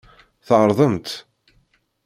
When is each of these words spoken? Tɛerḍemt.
Tɛerḍemt. 0.47 1.09